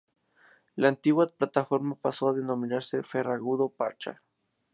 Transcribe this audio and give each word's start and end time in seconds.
La 0.77 0.87
antigua 0.87 1.29
plataforma 1.31 1.93
pasó 1.93 2.29
a 2.29 2.33
denominarse 2.33 3.03
Ferragudo-Parchal. 3.03 4.19